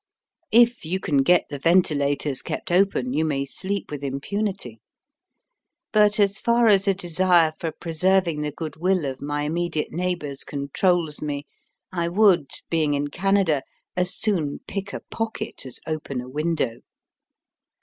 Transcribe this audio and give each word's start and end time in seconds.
If 0.51 0.83
you 0.83 0.99
can 0.99 1.17
get 1.19 1.45
the 1.51 1.59
ventilators 1.59 2.41
kept 2.41 2.71
open 2.71 3.13
you 3.13 3.23
may 3.23 3.45
sleep 3.45 3.91
with 3.91 4.03
impunity. 4.03 4.79
But, 5.91 6.19
as 6.19 6.39
far 6.39 6.65
as 6.65 6.87
a 6.87 6.95
desire 6.95 7.53
for 7.59 7.71
preserving 7.71 8.41
the 8.41 8.51
goodwill 8.51 9.05
of 9.05 9.21
my 9.21 9.43
immediate 9.43 9.91
neighbours 9.91 10.43
controls 10.43 11.21
me, 11.21 11.45
I 11.91 12.09
would, 12.09 12.49
being 12.71 12.95
in 12.95 13.09
Canada, 13.09 13.61
as 13.95 14.11
soon 14.15 14.61
pick 14.67 14.91
a 14.91 15.01
pocket 15.11 15.67
as 15.67 15.79
open 15.85 16.19
a 16.19 16.27
window. 16.27 16.79